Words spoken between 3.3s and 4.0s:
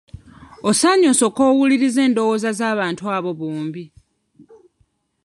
bombi.